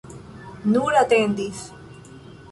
Nur 0.75 0.95
atendis. 1.01 1.61